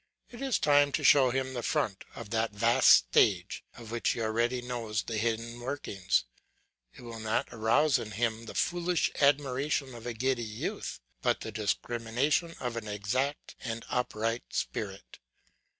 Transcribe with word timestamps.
It 0.31 0.41
is 0.41 0.57
time 0.57 0.91
to 0.93 1.03
show 1.03 1.29
him 1.29 1.53
the 1.53 1.61
front 1.61 2.05
of 2.15 2.31
that 2.31 2.51
vast 2.53 2.89
stage, 2.89 3.63
of 3.75 3.91
which 3.91 4.13
he 4.13 4.21
already 4.21 4.59
knows 4.59 5.03
the 5.03 5.19
hidden 5.19 5.59
workings. 5.59 6.23
It 6.95 7.01
will 7.03 7.19
not 7.19 7.47
arouse 7.51 7.99
in 7.99 8.09
him 8.09 8.45
the 8.45 8.55
foolish 8.55 9.11
admiration 9.21 9.93
of 9.93 10.07
a 10.07 10.13
giddy 10.15 10.41
youth, 10.43 10.99
but 11.21 11.41
the 11.41 11.51
discrimination 11.51 12.55
of 12.59 12.77
an 12.77 12.87
exact 12.87 13.53
and 13.63 13.85
upright 13.89 14.45
spirit. 14.49 15.19